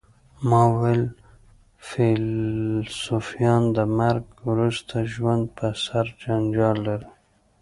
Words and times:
ما 0.47 0.61
وویل 0.71 1.03
فیلسوفان 1.87 3.61
د 3.75 3.77
مرګ 3.97 4.25
وروسته 4.49 4.95
ژوند 5.13 5.43
په 5.57 5.67
سر 5.83 6.05
جنجال 6.21 6.77
لري 6.87 7.09